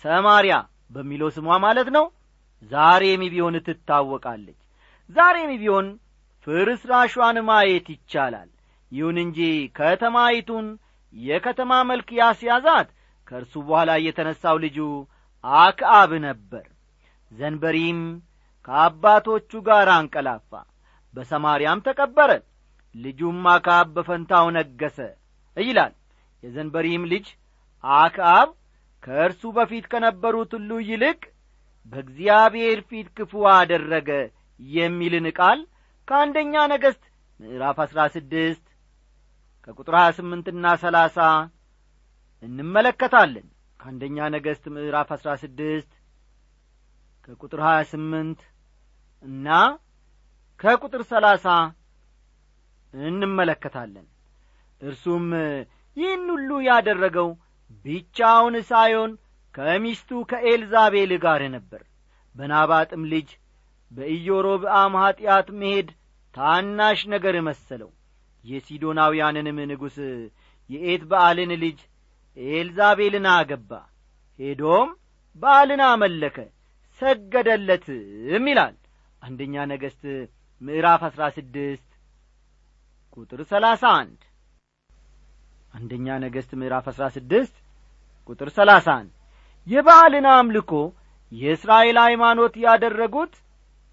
ሰማርያ 0.05 0.55
በሚለው 0.91 1.29
ስሟ 1.35 1.57
ማለት 1.65 1.89
ነው። 1.97 2.05
ዛሬም 2.71 3.21
ቢሆን 3.33 3.55
ትታወቃለች። 3.67 4.59
ዛሬም 5.09 5.51
ቢሆን 5.61 5.87
ፍርስራሿን 6.47 7.37
ማየት 7.49 7.87
ይቻላል። 7.93 8.49
ይሁን 8.91 9.17
እንጂ 9.23 9.39
ከተማይቱን 9.77 10.67
የከተማ 11.13 11.71
መልክ 11.89 12.09
ያስያዛት 12.19 12.87
ከእርሱ 13.27 13.53
በኋላ 13.67 13.91
የተነሣው 14.05 14.57
ልጁ 14.65 14.77
አክአብ 15.59 16.11
ነበር። 16.25 16.65
ዘንበሪም 17.31 17.99
ከአባቶቹ 18.67 19.51
ጋር 19.67 19.87
አንቀላፋ 19.95 20.51
በሰማርያም 21.13 21.83
ተቀበረ። 21.87 22.31
ልጁም 22.95 23.39
አክአብ 23.53 23.87
በፈንታው 23.95 24.45
ነገሰ 24.57 24.97
ይላል። 25.57 25.93
የዘንበሪም 26.43 27.03
ልጅ 27.11 27.25
አክአብ 27.83 28.49
ከእርሱ 29.03 29.43
በፊት 29.57 29.85
ከነበሩት 29.91 30.51
ሁሉ 30.57 30.71
ይልቅ 30.89 31.19
በእግዚአብሔር 31.91 32.79
ፊት 32.89 33.07
ክፉ 33.17 33.33
አደረገ 33.55 34.09
የሚልን 34.59 35.27
ቃል 35.37 35.59
ከአንደኛ 36.07 36.53
ነገሥት 36.71 37.03
ምዕራፍ 37.39 37.77
አሥራ 37.83 37.99
ስድስት 38.15 38.63
ከቁጥር 39.67 39.95
ሀያ 39.99 40.09
ስምንትና 40.17 40.65
ሰላሳ 40.83 41.17
እንመለከታለን 42.43 43.45
ከአንደኛ 43.85 44.17
ነገሥት 44.33 44.63
ምዕራፍ 44.73 45.09
አሥራ 45.15 45.29
ስድስት 45.41 45.89
ከቁጥር 47.25 47.59
ሀያ 47.65 47.79
ስምንት 47.89 48.39
እና 49.23 49.47
ከቁጥር 50.59 51.01
ሰላሳ 51.11 51.45
እንመለከታለን። 52.93 54.07
እርሱም 54.81 55.27
ይህን 55.97 56.25
ሁሉ 56.33 56.49
ያደረገው 56.67 57.29
ብቻውን 57.85 58.55
ሳይሆን 58.71 59.11
ከሚስቱ 59.55 60.21
ከኤልዛቤል 60.31 61.13
ጋር 61.25 61.43
ነበር። 61.55 61.83
በናባጥም 62.35 63.05
ልጅ 63.13 63.29
በኢዮሮብአም 63.91 64.95
ኀጢአት 65.01 65.49
መሄድ 65.59 65.89
ታናሽ 66.35 67.01
ነገር 67.13 67.37
መሰለው። 67.47 67.91
የሲዶናውያንንም 68.45 69.59
ንጉሥ 69.69 69.97
የኤት 70.69 71.05
በዓልን 71.11 71.53
ልጅ 71.63 71.77
ኤልዛቤልን 72.37 73.27
አገባ 73.33 73.71
ሄዶም 74.39 74.89
በዓልን 75.41 75.81
አመለከ 75.87 76.37
ሰገደለትም 77.01 78.45
ይላል። 78.51 78.75
አንደኛ 79.21 79.55
ነገሥት 79.71 80.03
ምዕራፍ 80.61 81.01
አሥራ 81.07 81.23
ስድስት 81.37 81.87
ቁጥር 83.17 83.39
ሰላሳ 83.51 83.83
አንድ። 83.99 84.21
አንደኛ 85.73 86.07
ነገሥት 86.23 86.51
ምዕራፍ 86.59 86.85
አሥራ 86.91 87.05
ስድስት 87.15 87.55
ቁጥር 88.29 88.49
ሰላሳ 88.57 88.87
አንድ። 88.99 89.11
የበዓልን 89.67 90.27
አምልኮ 90.33 90.71
የእስራኤል 91.31 91.97
ሃይማኖት 92.03 92.53
ያደረጉት 92.65 93.33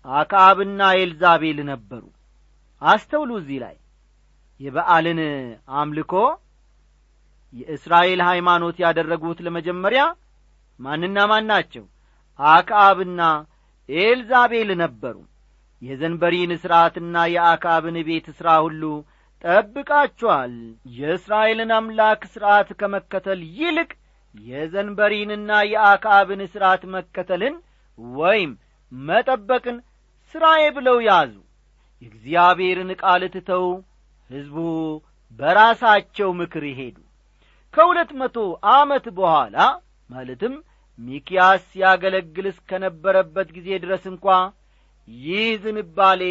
አክዓብና 0.05 0.81
ኤልዛቤል 1.01 1.59
ነበሩ። 1.71 2.03
አስተውሉ 2.83 3.31
እዚህ 3.41 3.59
ላይ። 3.65 3.77
የበዓልን 4.61 5.21
አምልኮ 5.81 6.13
የእስራኤል 7.53 8.21
ሃይማኖት 8.29 8.77
ያደረጉት 8.85 9.39
ለመጀመሪያ 9.47 10.03
ማንና 10.81 11.19
ማን 11.31 11.45
ናቸው? 11.51 11.85
አክዓብና 12.39 13.21
ኤልዛቤል 13.89 14.71
ነበሩ። 14.83 15.17
የዘንበሪን 15.83 16.53
ሥርዓትና 16.63 17.17
የአክዓብን 17.33 17.97
ቤት 18.09 18.27
ሥራ 18.39 18.49
ሁሉ 18.65 18.83
ጠብቃችኋል። 19.45 20.55
የእስራኤልን 20.97 21.71
አምላክ 21.79 22.23
ሥርዓት 22.33 22.69
ከመከተል 22.81 23.41
ይልቅ 23.59 23.91
የዘንበሪንና 24.35 25.51
የአክዓብን 25.73 26.43
ሥርዓት 26.53 26.83
መከተልን 26.95 27.57
ወይም 28.17 28.53
መጠበቅን 28.93 29.79
ሥራዬ 30.35 30.65
ብለው 30.77 30.99
ያዙ። 31.09 31.33
የእግዚአብሔርን 32.03 32.91
ቃል 33.01 33.23
ትተው 33.35 33.67
ሕዝቡ 34.31 34.57
በራሳቸው 35.39 36.31
ምክር 36.41 36.65
ይሄዱ 36.71 36.97
ከሁለት 37.75 38.11
መቶ 38.21 38.37
ዓመት 38.73 39.07
በኋላ 39.19 39.57
ማለትም 40.11 40.55
ሚኪያስ 40.99 41.63
ሲያገለግል 41.71 42.47
እስከነበረበት 42.51 43.49
ጊዜ 43.57 43.69
ድረስ 43.85 44.05
እንኳ 44.11 44.27
ይህ 45.09 45.47
ዝንባሌ 45.63 46.23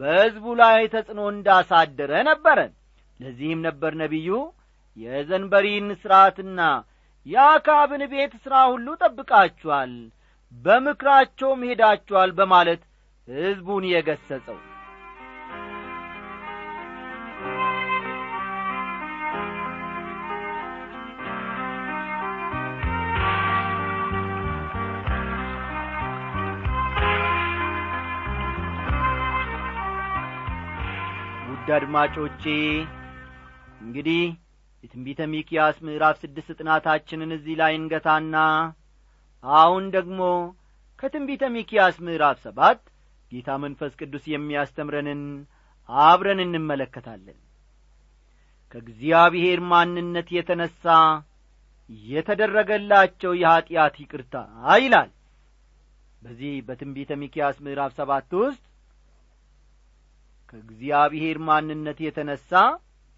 በሕዝቡ 0.00 0.44
ላይ 0.60 0.80
ተጽዕኖ 0.94 1.20
እንዳሳደረ 1.32 2.12
ነበረ 2.28 2.58
ለዚህም 3.20 3.60
ነበር 3.66 3.92
ነቢዩ 4.02 4.28
የዘንበሪን 4.96 5.88
ሥርዓትና 6.02 6.60
የአካብን 7.26 8.02
ቤት 8.12 8.34
ሥራ 8.44 8.54
ሁሉ 8.72 8.88
ጠብቃችኋል 9.02 9.92
በምክራቸውም 10.54 11.62
ሄዳችኋል 11.68 12.30
በማለት 12.38 12.82
ሕዝቡን 13.28 13.84
የገሰጸው 13.92 14.58
ውድ 31.66 31.74
አድማጮቼ 31.76 32.42
እንግዲህ 33.80 34.20
የትንቢተ 34.84 35.20
ሚኪያስ 35.32 35.76
ምዕራፍ 35.86 36.16
ስድስት 36.20 36.50
ጥናታችንን 36.56 37.30
እዚህ 37.36 37.54
ላይ 37.60 37.72
እንገታና 37.78 38.34
አሁን 39.44 39.84
ደግሞ 39.96 40.20
ከትንቢተ 40.98 41.48
ሚኪያስ 41.54 41.96
ምዕራፍ 42.06 42.36
ሰባት 42.44 42.80
ጌታ 43.32 43.56
መንፈስ 43.64 43.96
ቅዱስ 44.00 44.26
የሚያስተምረንን 44.32 45.22
አብረን 45.88 46.42
እንመለከታለን። 46.44 47.38
ከእግዚአብሔር 48.74 49.62
ማንነት 49.72 50.30
የተነሣ 50.36 50.84
የተደረገላቸው 52.06 53.34
የኀጢአት 53.42 53.98
ይቅርታ 54.02 54.36
ይላል። 54.78 55.10
በዚህ 56.22 56.54
በትንቢተ 56.68 57.12
ሚኪያስ 57.22 57.58
ምዕራፍ 57.66 57.92
ሰባት 57.98 58.30
ውስጥ 58.42 58.64
ከእግዚአብሔር 60.48 61.38
ማንነት 61.48 61.98
የተነሣ 62.04 62.50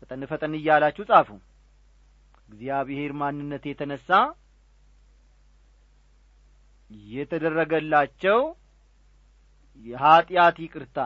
ፈጠን 0.03 0.23
ፈጠን 0.31 0.53
እያላችሁ 0.59 1.05
ጻፉ። 1.11 1.29
እግዚአብሔር 2.49 3.13
ማንነት 3.21 3.65
የተነሣ 3.71 4.09
የተደረገላቸው 7.11 8.39
የኀጢአት 9.85 10.57
ይቅርታ 10.65 10.99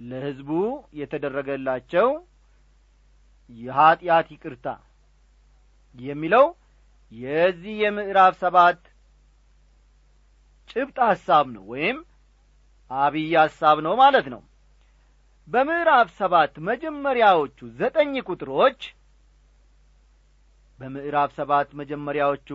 ለሕዝቡ 0.00 0.50
የተደረገላቸው 1.00 2.08
የኀጢአት 3.50 4.28
ይቅርታ 4.34 4.66
የሚለው 5.98 6.46
የዚህ 7.12 7.74
የምዕራፍ 7.82 8.34
ሰባት 8.42 8.80
ጭብጥ 10.68 10.98
ሐሳብ 11.08 11.46
ነው 11.54 11.64
ወይም 11.72 11.98
አብይ 12.90 13.32
ሐሳብ 13.40 13.76
ነው 13.86 13.94
ማለት 14.02 14.26
ነው። 14.34 14.40
በምዕራፍ 15.48 16.08
ሰባት 16.18 16.54
መጀመሪያዎቹ 16.68 17.58
ዘጠኝ 17.78 18.12
ቁጥሮች 18.28 18.80
በምዕራፍ 20.78 21.30
ሰባት 21.38 21.70
መጀመሪያዎቹ 21.80 22.48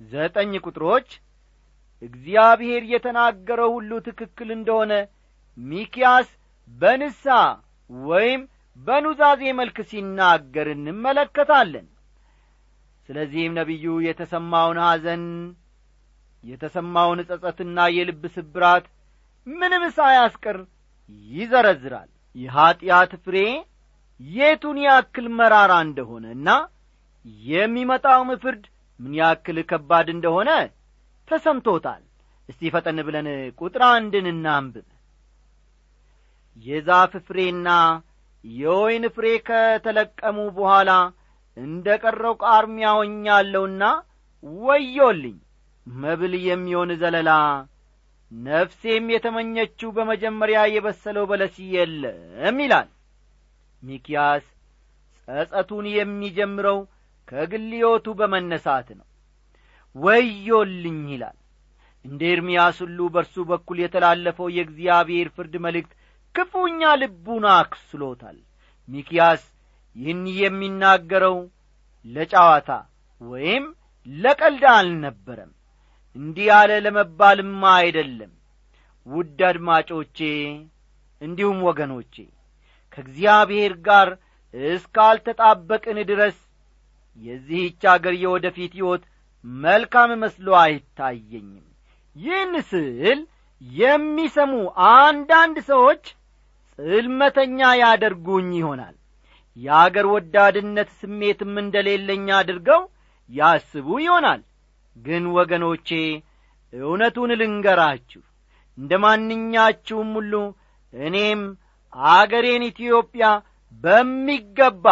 ዘጠኝ 0.00 0.52
ቁጥሮች 0.66 1.08
እግዚአብሔር 2.02 2.82
የተናገረው 2.92 3.70
ሁሉ 3.76 3.92
ትክክል 4.08 4.48
እንደሆነ 4.56 4.92
ሚኪያስ 5.58 6.28
በንሳ 6.70 7.24
ወይም 7.90 8.40
በኑዛዜ 8.78 9.42
መልክ 9.60 9.78
ሲናገር 9.90 10.66
እንመለከታለን። 10.74 11.86
ስለዚህም 13.08 13.56
ነቢዩ 13.58 13.94
የተሰማውን 14.06 14.78
ሐዘን 14.86 15.24
የተሰማውን 16.44 17.20
ጸጸትና 17.30 17.86
የልብ 17.94 18.22
ስብራት 18.36 18.84
ምንም 19.54 19.84
ሳያስቀር 19.96 20.58
ይዘረዝራል። 21.30 22.08
የኀጢአት 22.36 23.12
ፍሬ 23.24 23.36
የቱን 24.20 24.78
ያክል 24.86 25.26
መራራ 25.38 25.72
እንደሆነና 25.86 26.48
የሚመጣውም 27.46 28.30
ፍርድ 28.42 28.64
ምን 29.00 29.12
ያክል 29.20 29.58
ከባድ 29.70 30.08
እንደሆነ 30.14 30.50
ተሰምቶታል። 31.28 32.02
እስቲ 32.48 32.70
ፈጠን 32.74 32.98
ብለን 33.06 33.26
ቁጥር 33.60 33.82
አንድን 33.88 34.26
እናንብብ። 34.32 34.86
የዛፍ 36.64 37.12
ፍሬና 37.26 37.68
የወይን 38.44 39.04
ፍሬ 39.16 39.26
ከተለቀሙ 39.48 40.38
በኋላ 40.56 40.90
እንደ 41.56 41.86
ቀረው 42.02 42.34
ቃርሚያ 42.42 42.88
ሆኛለሁና 42.98 43.84
ወዮልኝ። 44.62 45.36
መብል 45.86 46.34
የሚሆን 46.46 46.90
ዘለላ 47.02 47.30
ነፍሴም 48.32 49.06
የተመኘችው 49.12 49.90
በመጀመሪያ 49.96 50.58
የበሰለው 50.68 51.24
በለስ 51.30 51.56
የለም 51.74 52.58
ይላል። 52.64 52.88
ሚኪያስ 53.82 54.46
ጸጸቱን 55.28 55.86
የሚጀምረው 55.94 56.78
ከግልዮቱ 57.28 58.06
በመነሳት 58.20 58.88
ነው። 58.98 59.06
ወዮልኝ 59.96 61.00
ይላል። 61.14 61.36
እንደ 62.04 62.22
ኤርምያስ 62.32 62.76
ሁሉ 62.84 62.98
በርሱ 63.14 63.36
በኩል 63.50 63.78
የተላለፈው 63.82 64.48
የእግዚአብሔር 64.56 65.28
ፍርድ 65.36 65.54
መልእክት 65.64 65.92
ክፉኛ 66.34 66.80
ልቡን 67.00 67.44
አክስሎታል። 67.54 68.38
ሚኪያስ 68.88 69.42
ይህን 69.96 70.24
የሚናገረው 70.40 71.36
ለጨዋታ 72.04 72.70
ወይም 73.20 73.64
ለቀልድ 74.06 74.64
አልነበረም 74.74 75.52
እንዲህ 76.18 76.46
ያለ 76.50 76.72
ለመባልማ 76.84 77.62
አይደለም። 77.80 78.32
ውድ 79.06 79.38
አድማጮቼ 79.48 80.18
እንዲሁም 81.22 81.58
ወገኖቼ 81.68 82.14
ከእግዚአብሔር 82.92 83.72
ጋር 83.86 84.08
እስካልተጣበቅን 84.54 85.98
ድረስ 86.10 86.36
የዚህች 87.18 87.82
አገር 87.92 88.14
የወደፊት 88.18 88.72
ሕይወት 88.78 89.02
መልካም 89.62 90.10
መስሎ 90.22 90.48
አይታየኝም። 90.62 91.66
ይህን 92.16 92.54
ስል 92.70 93.20
የሚሰሙ 93.62 94.52
አንዳንድ 94.94 95.56
ሰዎች 95.70 96.04
ጽልመተኛ 96.78 97.68
ያደርጉኝ 97.80 98.50
ይሆናል። 98.58 98.94
የአገር 99.56 100.06
ወዳድነት 100.12 100.90
ስሜትም 101.00 101.54
እንደሌለኝ 101.62 102.26
አድርገው 102.36 102.82
ያስቡ 103.30 103.88
ይሆናል 104.04 104.42
ግን 105.04 105.24
ወገኖቼ 105.36 105.88
እውነቱን 106.72 107.30
ልንገራችሁ 107.40 108.22
እንደ 108.78 108.92
ማንኛችሁም 109.04 110.10
ሁሉ 110.18 110.34
እኔም 110.92 111.40
አገሬን 112.12 112.64
ኢትዮጵያ 112.70 113.26
በሚገባ 113.84 114.86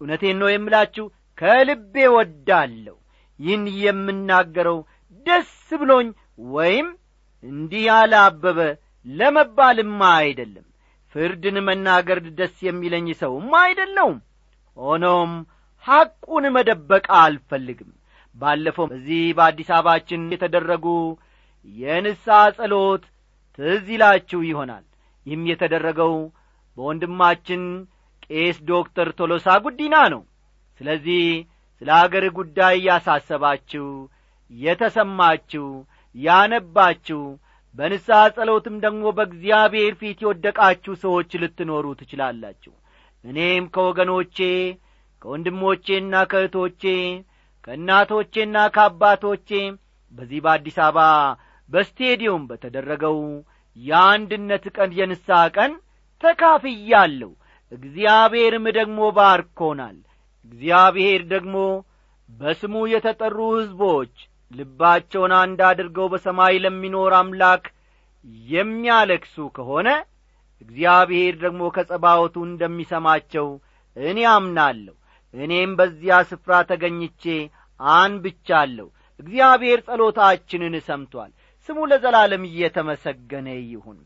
እውነቴን 0.00 0.36
ነው 0.40 0.48
የምላችሁ 0.52 1.04
ከልቤ 1.38 1.94
ወዳለሁ 2.14 2.96
ይህን 3.40 3.64
የምናገረው 3.82 4.78
ደስ 5.26 5.50
ብሎኝ 5.80 6.08
ወይም 6.54 6.88
እንዲህ 7.42 7.82
ያለ 7.88 8.12
አበበ 8.24 8.60
ለመባልማ 9.06 10.00
አይደለም። 10.20 10.64
ፍርድን 11.14 11.56
መናገር 11.66 12.18
ደስ 12.38 12.56
የሚለኝ 12.66 13.06
ሰውም 13.20 13.52
አይደለውም 13.60 14.18
ሆኖም 14.76 15.30
ሐቁን 15.84 16.44
መደበቅ 16.56 17.06
አልፈልግም 17.20 17.92
ባለፈው 18.38 18.86
በዚህ 18.90 19.22
በአዲስ 19.38 19.70
አበባችን 19.76 20.22
የተደረጉ 20.34 20.86
የንስሐ 21.76 22.38
ጸሎት 22.58 23.04
ትዝ 23.58 23.86
ይላችሁ 23.94 24.40
ይሆናል። 24.48 24.84
ይህም 25.26 25.42
የተደረገው 25.50 26.14
በወንድማችን 26.76 27.62
ቄስ 28.26 28.56
ዶክተር 28.70 29.08
ቶሎሳ 29.18 29.46
ጉዲና 29.64 29.96
ነው። 30.14 30.22
ስለዚህ 30.80 31.22
ስለ 31.82 31.88
አገር 31.98 32.24
ጉዳይ 32.38 32.76
ያሳሰባችሁ 32.88 33.86
የተሰማችሁ 34.50 35.66
ያነባችሁ 36.14 37.20
በንስሐ 37.74 38.20
ጸሎትም 38.36 38.76
ደግሞ 38.84 39.04
በእግዚአብሔር 39.16 39.92
ፊት 40.00 40.18
የወደቃችሁ 40.24 40.92
ሰዎች 41.02 41.30
ልትኖሩ 41.42 41.86
ትችላላችሁ። 42.00 42.72
እኔም 43.24 43.64
ከወገኖቼ 43.74 44.38
ከወንድሞቼና 45.22 46.14
ከእህቶቼ 46.30 46.82
ከእናቶቼና 47.68 48.58
ከአባቶቼ 48.74 49.48
በዚህ 50.12 50.38
በአዲስ 50.44 50.76
አበባ 50.84 51.00
በስቴዲዮም 51.68 52.44
በተደረገው 52.48 53.18
የአንድነት 53.76 54.64
ቀን 54.76 54.90
የንስሐ 54.98 55.40
ቀን 55.56 55.72
ተካፍያለሁ። 56.22 57.30
እግዚአብሔርም 57.72 58.66
ደግሞ 58.78 59.08
ባርኮናል። 59.18 59.98
እግዚአብሔር 60.46 61.22
ደግሞ 61.34 61.56
በስሙ 62.28 62.74
የተጠሩ 62.92 63.38
ሕዝቦች 63.54 64.14
ልባቸውን 64.50 65.34
አንድ 65.40 65.60
አድርገው 65.68 66.08
በሰማይ 66.12 66.56
ለሚኖር 66.64 67.14
አምላክ 67.20 67.66
የሚያለክሱ 68.48 69.36
ከሆነ 69.56 69.88
እግዚአብሔር 70.62 71.36
ደግሞ 71.44 71.62
ከጸባወቱ 71.76 72.36
እንደሚሰማቸው 72.48 73.48
እኔ 73.96 74.18
አምናለሁ። 74.32 74.96
እኔም 75.34 75.72
በዚያ 75.78 76.16
ስፍራ 76.28 76.52
ተገኝቼ 76.68 77.22
አንብቻለሁ። 77.80 78.86
እግዚአብሔር 79.20 79.78
ጸሎታችንን 79.88 80.74
ሰምቶአል 80.88 81.30
ስሙ 81.68 81.78
ለዘላለም 81.90 82.42
እየተመሰገነ 82.48 83.48
ይሁን። 83.66 83.98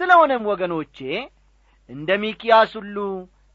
ስለሆነም 0.00 0.44
ወገኖቼ 0.52 0.98
እንደ 1.90 2.10
ሚኪያስ 2.22 2.72
ሁሉ 2.78 2.96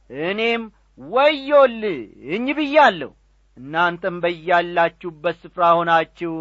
እኔም 0.09 0.63
ወዮልኝ 0.99 2.45
ብያለሁ። 2.57 3.11
እናንተም 3.57 4.15
በያላችሁበት 4.23 5.37
ስፍራ 5.43 5.63
ሆናችሁ 5.77 6.33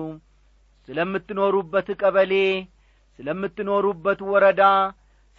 ስለምትኖሩበት 0.88 1.88
ቀበሌ 2.00 2.32
ስለምትኖሩበት 3.18 4.20
ወረዳ 4.30 4.62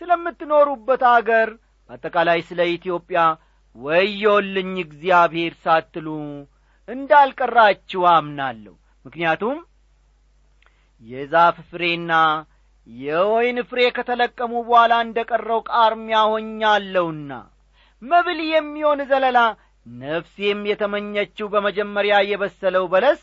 ስለምትኖሩበት 0.02 1.04
አገር 1.12 1.50
አጠቃላይ 1.90 2.40
ስለ 2.50 2.62
ኢትዮጵያ 2.74 3.20
ወዮልኝ 3.76 4.74
እግዚአብሔር 4.84 5.54
ሳትሉ 5.64 6.08
እንዳልቀራችሁ 6.90 8.02
አምናለሁ። 8.12 8.74
ምክንያቱም 9.06 9.58
የዛፍ 11.02 11.58
ፍሬና 11.70 12.14
የወይን 12.88 13.58
ፍሬ 13.70 13.82
ከተለቀሙ 13.98 14.54
በኋላ 14.68 14.94
እንደ 15.06 15.20
ቀረው 15.30 15.60
ቃርሚያ 15.70 16.20
ሆኛለሁና 16.32 17.32
መብል 18.02 18.40
የሚሆን 18.50 19.00
ዘለላ 19.12 19.40
ነፍሴም 19.86 20.62
የተመኘችው 20.70 21.48
በመጀመሪያ 21.54 22.16
የበሰለው 22.30 22.86
በለስ 22.94 23.22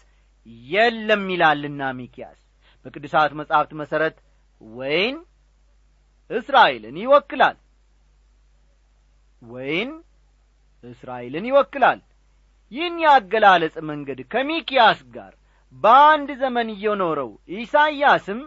የለም 0.69 1.25
ይላልና 1.33 1.83
ሚኪያስ 1.99 2.39
በቅዱሳት 2.87 3.33
መጻሕፍት 3.41 3.73
መሠረት 3.81 4.17
ወይን 4.61 5.17
እስራኤልን 6.31 6.97
ይወክላል። 7.03 7.57
ወይን 9.43 9.91
እስራኤልን 10.85 11.47
ይወክላል 11.51 11.99
ይህን 12.73 12.97
ያገላለጽ 13.05 13.77
መንገድ 13.91 14.21
ከሚኪያስ 14.33 15.01
ጋር 15.15 15.33
በአንድ 15.77 16.29
ዘመን 16.43 16.69
የኖረው 16.83 17.31
ኢሳይያስም 17.57 18.41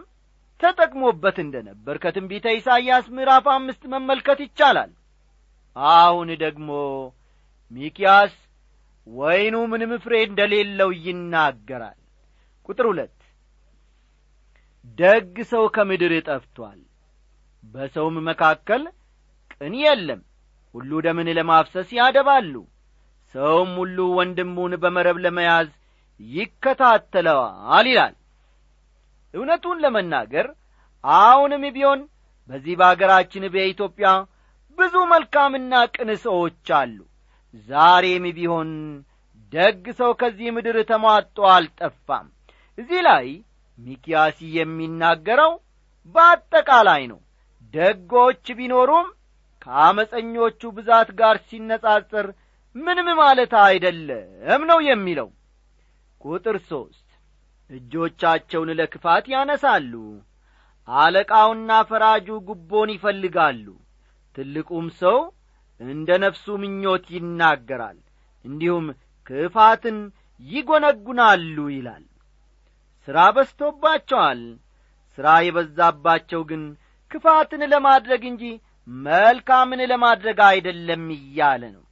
ተጠቅሞበት 0.60 1.36
እንደ 1.44 1.56
ነበር 1.68 1.96
ከትንቢተ 2.02 2.46
ኢሳይያስ 2.56 3.06
ምዕራፍ 3.16 3.46
አምስት 3.54 3.82
መመልከት 3.92 4.40
ይቻላል። 4.46 4.90
አሁን 5.96 6.30
ደግሞ 6.42 6.68
ሚኪያስ 7.70 8.34
ወይኑ 9.06 9.56
ምንም 9.72 9.92
ፍሬ 10.04 10.14
እንደሌለው 10.28 10.90
ይናገራል። 11.04 11.98
ቁጥር 12.68 12.86
ሁለት 12.90 13.16
ደግ 14.98 15.34
ሰው 15.50 15.64
ከምድር 15.74 16.12
ጠፍቶአል 16.28 16.80
በሰውም 17.64 18.16
መካከል 18.28 18.82
ቅን 19.54 19.74
የለም 19.82 20.20
ሁሉ 20.74 21.00
ደምን 21.06 21.28
ለማፍሰስ 21.38 21.88
ያደባሉ 21.98 22.54
ሰውም 23.34 23.72
ሁሉ 23.80 23.98
ወንድሙን 24.16 24.72
በመረብ 24.82 25.18
ለመያዝ 25.24 25.68
ይከታተለዋል 26.20 27.86
ይላል። 27.90 28.14
እውነቱን 29.34 29.78
ለመናገር 29.84 30.46
አሁንም 31.04 31.64
ቢሆን 31.76 32.00
በዚህ 32.48 32.74
በአገራችን 32.80 33.44
በኢትዮጵያ 33.54 34.08
ብዙ 34.78 34.94
መልካምና 35.12 35.72
ቅን 35.94 36.10
ሰዎች 36.24 36.68
አሉ። 36.78 36.98
ዛሬም 37.68 38.24
ቢሆን 38.36 38.70
ደግ 39.52 39.84
ሰው 40.00 40.10
ከዚህ 40.20 40.48
ምድር 40.56 40.76
ተሟጦ 40.90 41.38
አልጠፋም። 41.54 42.26
እዚህ 42.78 43.00
ላይ 43.08 43.26
ሚኪያስ 43.78 44.38
የሚናገረው 44.56 45.52
በአጠቃላይ 46.14 47.02
ነው። 47.12 47.20
ደጎች 47.74 48.44
ቢኖሩም 48.58 49.08
ከአመፀኞቹ 49.62 50.60
ብዛት 50.76 51.08
ጋር 51.20 51.36
ሲነጻጸር 51.48 52.26
ምንም 52.76 53.08
ማለት 53.20 53.52
አይደለም 53.64 54.62
ነው 54.70 54.80
የሚለው። 54.88 55.28
ቁጥር 56.20 56.56
ሦስት 56.70 57.06
እጆቻቸውን 57.70 58.70
ለክፋት 58.78 59.24
ያነሳሉ 59.32 59.92
አለቃውና 60.88 61.70
ፈራጁ 61.90 62.28
ጉቦን 62.48 62.90
ይፈልጋሉ። 62.94 63.66
ትልቁም 64.36 64.86
ሰው 65.00 65.18
እንደ 65.80 66.08
ነፍሱ 66.24 66.46
ምኞት 66.62 67.04
ይናገራል 67.16 67.98
እንዲሁም 68.44 68.86
ክፋትን 69.26 69.98
ይጐነጉናሉ 70.40 71.56
ይላል። 71.74 72.04
ሥራ 73.08 73.18
በስቶባቸዋል 73.36 74.40
ሥራ 75.18 75.28
የበዛባቸው 75.46 76.42
ግን 76.50 76.62
ክፋትን 77.10 77.62
ለማድረግ 77.72 78.22
እንጂ 78.30 78.44
መልካምን 79.04 79.80
ለማድረግ 79.92 80.38
አይደለም 80.48 81.06
እያለ 81.16 81.62
ነው 81.76 81.84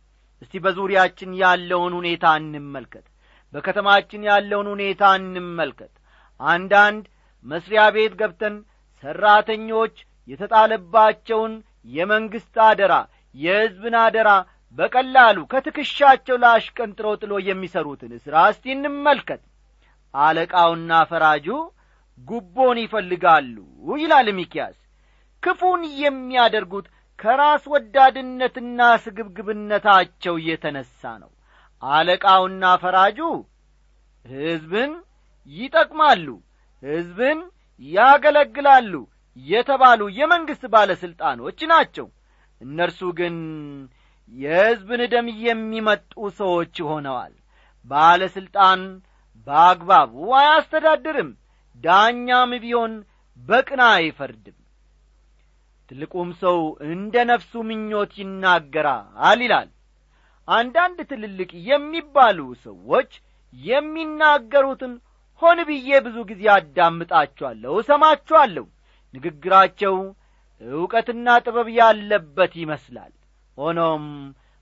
እስቲ 0.42 0.60
በዙሪያችን 0.64 1.30
ያለውን 1.42 1.94
ሁኔታ 1.98 2.26
እንመልከት። 2.40 3.06
በከተማችን 3.52 4.26
ያለውን 4.30 4.68
ሁኔታ 4.72 5.02
እንመልከት። 5.20 5.92
አንዳንድ 6.40 7.04
መስሪያ 7.46 7.82
ቤት 7.96 8.12
ገብተን 8.20 8.56
ሠራተኞች 9.04 9.94
የተጣለባቸውን 10.28 11.52
የመንግሥት 11.88 12.56
አደራ 12.66 12.94
የሕዝብን 13.34 13.94
አደራ 14.02 14.30
በቀላሉ 14.78 15.38
ከትከሻቸው 15.52 16.36
ላሽቀንጥረው 16.42 17.14
ጥሎ 17.22 17.32
የሚሠሩትን 17.46 18.12
ሥራ 18.24 18.36
እስቲ 18.52 18.64
እንመልከት። 18.74 19.42
አለቃውና 20.14 20.92
ፈራጁ 21.10 21.46
ጉቦን 22.18 22.78
ይፈልጋሉ 22.82 23.56
ይላል 23.98 24.28
ሚኪያስ 24.38 24.76
ክፉን 25.42 25.82
የሚያደርጉት 26.02 26.86
ከራስ 27.18 27.64
ወዳድነትና 27.72 28.80
ስግብግብነታቸው 29.04 30.34
የተነሣ 30.48 31.02
ነው። 31.22 31.30
አለቃውና 31.82 32.64
ፈራጁ 32.82 33.18
ሕዝብን 34.24 34.92
ይጠቅማሉ 35.50 36.26
ሕዝብን 36.82 37.38
ያገለግላሉ 37.80 38.92
የተባሉ 39.36 40.00
የመንግሥት 40.18 40.64
ባለሥልጣኖች 40.72 41.58
ናቸው። 41.72 42.06
እነርሱ 42.60 43.00
ግን 43.18 43.36
የሕዝብን 44.32 45.02
ደም 45.12 45.26
የሚመጡ 45.44 46.12
ሰዎች 46.40 46.76
ሆነዋል። 46.88 47.34
ባለሥልጣን 47.86 48.80
በአግባቡ 49.46 50.12
አያስተዳድርም 50.40 51.30
ዳኛም 51.84 52.50
ቢሆን 52.64 52.94
በቅና 53.38 53.82
አይፈርድም 53.96 54.56
ትልቁም 55.90 56.30
ሰው 56.42 56.58
እንደ 56.88 57.14
ነፍሱ 57.30 57.52
ምኞት 57.68 58.12
ይናገራል 58.20 59.40
ይላል። 59.44 59.68
አንዳንድ 60.48 60.98
ትልልቅ 61.10 61.50
የሚባሉ 61.68 62.38
ሰዎች 62.66 63.10
የሚናገሩትን 63.54 64.92
ሆን 65.42 65.58
ብዬ 65.68 65.88
ብዙ 66.06 66.16
ጊዜ 66.30 66.42
አዳምጣችኋለሁ 66.54 67.72
እሰማችኋለሁ 67.82 68.64
ንግግራቸው 69.14 69.96
ዕውቀትና 70.60 71.26
ጥበብ 71.44 71.68
ያለበት 71.78 72.52
ይመስላል። 72.62 73.12
ሆኖም 73.58 74.04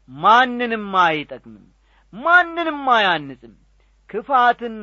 ማንንም 0.09 0.89
አይጠቅምም 1.05 1.65
ማንንም 2.12 2.83
አያንጽም። 2.97 3.55
ክፋትን 4.11 4.77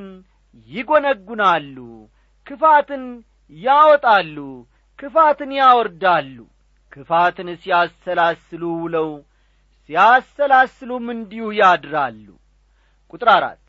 ይጐነጉናሉ 0.69 1.77
ክፋትን 2.47 3.03
ያወጣሉ 3.53 4.38
ክፋትን 4.99 5.51
ያወርዳሉ። 5.60 6.38
ክፋትን 6.91 7.49
ሲያሰላስሉ 7.62 8.63
ውለው 8.82 9.10
ሲያሰላስሉም 9.89 11.06
እንዲሁ 11.15 11.45
ያድራሉ። 11.60 12.27
ቁጥር 13.13 13.29
አራት 13.36 13.63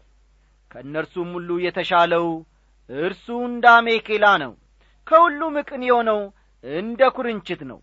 ከእነርሱም 0.71 1.31
ሁሉ 1.37 1.51
የተሻለው 1.65 2.27
እርሱ 2.91 3.27
እንደ 3.49 3.65
አሜኬላ 3.79 4.27
ነው። 4.45 4.53
ከሁሉም 5.07 5.57
ቅን 5.69 5.83
የሆነው 5.89 6.21
እንደ 6.65 7.01
ኩርንችት 7.17 7.61
ነው። 7.71 7.81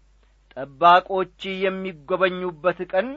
ጠባቆች 0.58 1.42
የሚጐበኙበት 1.64 2.80
ቀን 2.92 3.10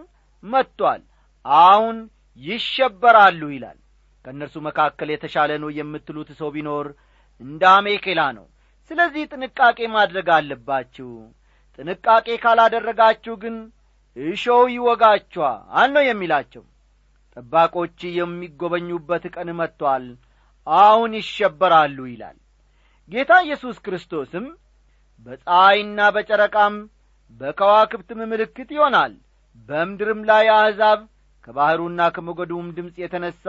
መጥቶአል 0.42 1.02
አሁን 1.44 1.96
ይሸበራሉ 2.40 3.42
ይላል። 3.54 3.78
ከእነርሱ 4.24 4.56
መካከል 4.68 5.08
የተሻለ 5.12 5.50
ነው 5.62 5.70
የምትሉት 5.78 6.30
ሰው 6.38 6.48
ቢኖር 6.54 6.86
እንደ 7.40 7.62
አሜኬላ 7.78 8.20
ነው 8.38 8.46
ስለዚህ 8.90 9.24
ጥንቃቄ 9.32 9.78
ማድረግ 9.94 10.28
አለባችሁ። 10.34 11.10
ጥንቃቄ 11.78 12.26
ካላደረጋችሁ 12.42 13.34
ግን 13.42 13.56
እሾው 14.16 14.62
ይወጋችኋል 14.74 15.88
ነው 15.94 16.02
የሚላቸው። 16.06 16.64
ጠባቆች 17.36 17.98
የሚጐበኙበት 18.18 19.24
ቀን 19.34 19.48
መጥቶአል 19.60 20.04
አሁን 20.66 21.12
ይሸበራሉ 21.20 21.98
ይላል። 22.10 22.36
ጌታ 23.10 23.32
ኢየሱስ 23.46 23.76
ክርስቶስም 23.86 24.44
በፀሐይና 25.26 25.98
በጨረቃም 26.14 26.76
በከዋክብትም 27.40 28.20
ምልክት 28.32 28.68
ይሆናል። 28.76 29.12
በምድርም 29.68 30.20
ላይ 30.30 30.46
አሕዛብ 30.56 31.00
ከባሕሩና 31.44 32.00
ከሞገዱም 32.14 32.68
ድምፅ 32.76 32.96
የተነሣ 33.02 33.44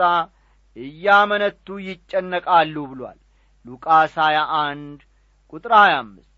እያመነቱ 0.76 1.76
ይጨነቃሉ 1.86 2.76
ብሏል። 2.90 3.18
ሉቃስ 3.64 4.14
21 4.24 5.05
ቁጥር 5.52 5.72
25 5.78 6.32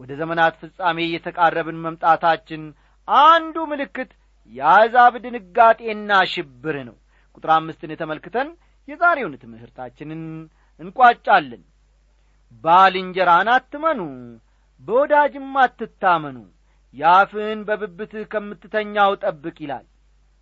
ወደ 0.00 0.10
ዘመናት 0.20 0.54
ፍጻሜ 0.60 0.98
እየተቃረብን 1.06 1.78
መምጣታችን 1.84 2.62
አንዱ 3.08 3.56
ምልክት 3.72 4.10
የአሕዛብ 4.52 5.14
ድንጋጤና 5.24 6.12
ሽብር 6.32 6.76
ነው። 6.88 6.96
ቁጥር 7.36 7.50
አምስትን 7.56 7.92
ተመልክተን 8.00 8.48
የዛሬውን 8.88 9.34
ትምህርታችንን 9.42 10.22
እንቋጫለን። 10.80 11.62
ባልንጀራን 12.64 13.48
አትመኑ 13.54 14.00
በወዳጅም 14.82 15.50
አትታመኑ 15.62 16.38
ያፍን 16.94 17.58
በብብትህ 17.68 18.24
ከምትተኛው 18.32 19.12
ጠብቅ 19.22 19.56
ይላል። 19.64 19.86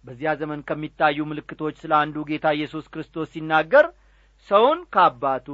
በዚያ 0.04 0.30
ዘመን 0.40 0.60
ከሚታዩ 0.68 1.18
ምልክቶች 1.30 1.76
ስለ 1.82 1.92
አንዱ 2.02 2.16
ጌታ 2.30 2.46
ኢየሱስ 2.56 2.84
ክርስቶስ 2.92 3.28
ሲናገር 3.34 3.86
ሰውን 4.48 4.78
ከአባቱ 4.94 5.48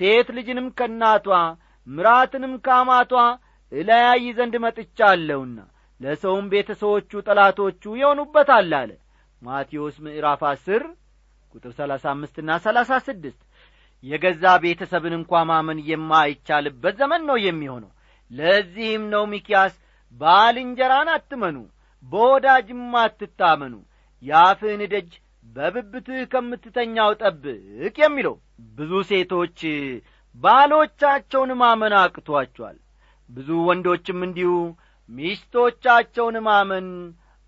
ሴት 0.00 0.28
ልጅንም 0.36 0.66
ከእናቷ 0.78 1.26
ምራትንም 1.88 2.54
ከአማቷ 2.64 3.12
እለያይ 3.72 4.24
ዘንድ 4.38 4.54
መጥቻለሁና 4.64 5.58
ለሰውም 6.00 6.46
ቤተሰዎቹ 6.52 7.20
ጠላቶቹ 7.26 7.82
የሆኑበታል 8.00 8.72
አለ። 8.78 8.90
ማቴዎስ 9.42 9.96
ምዕራፍ 10.04 10.42
አስር 10.50 10.82
ቁጥር 11.52 11.72
ሰላሳ 11.78 12.04
አምስትና 12.14 12.50
ሰላሳ 12.66 12.92
ስድስት 13.06 13.40
የገዛ 14.04 14.44
ቤተሰብን 14.64 15.14
እንኳ 15.18 15.40
ማመን 15.50 15.78
የማይቻልበት 15.90 16.94
ዘመን 17.00 17.22
ነው 17.28 17.38
የሚሆነው። 17.46 17.90
ለዚህም 18.30 19.04
ነው 19.14 19.22
ሚኪያስ 19.32 19.74
ባልንጀራን 20.20 21.08
አትመኑ 21.14 21.56
በወዳጅም 22.04 22.92
አትታመኑ 23.02 23.74
የአፍህን 24.22 24.82
ደጅ 24.92 25.10
በብብትህ 25.46 26.20
ከምትተኛው 26.32 27.10
ጠብቅ 27.20 27.96
የሚለው። 27.98 28.34
ብዙ 28.78 28.92
ሴቶች 29.10 29.58
ባሎቻቸውን 30.38 31.50
ማመን 31.60 31.94
አቅቶአቸዋል 32.00 32.76
ብዙ 33.30 33.48
ወንዶችም 33.68 34.20
እንዲሁ 34.26 34.52
ሚስቶቻቸውን 35.08 36.36
ማመን 36.48 36.88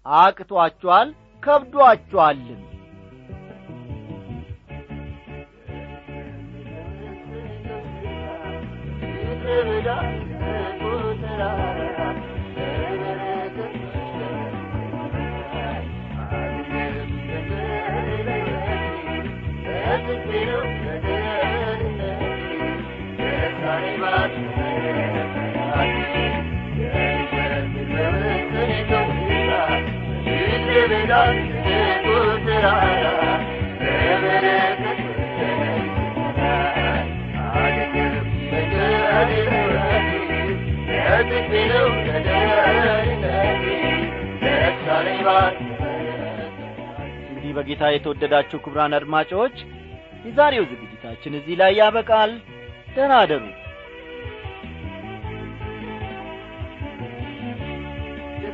አቅቶአቸዋል 0.07 1.09
ከብዶአቸዋልም 1.43 2.61
እንግዲህ 47.23 47.53
በጌታ 47.57 47.85
የተወደዳችሁ 47.93 48.59
ክብራን 48.65 48.97
አድማጮች 48.99 49.57
የዛሬው 50.25 50.65
ዝግጅታችን 50.71 51.37
እዚህ 51.39 51.57
ላይ 51.61 51.73
ያበቃል። 51.81 52.33
ደህና 52.95 53.15
አደሩ 53.23 53.45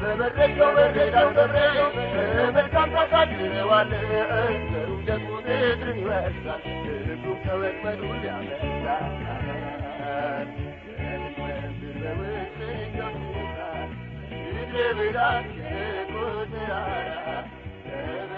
በመረጥከው 0.00 0.70
መንገድ 0.76 1.14
አስተምረህ 1.20 1.76
በመልካም 2.36 2.90
ታሳድረዋለህ 2.94 4.04
ዘሩም 4.70 5.00
ደግሞ 5.08 5.30
ምድርን 5.46 5.98
ይወርሳል 6.00 6.62
ልቡም 7.08 7.38
ከወጥመዱ 7.44 8.00
ያመልጣል 8.26 9.04
ተራራ 16.52 18.29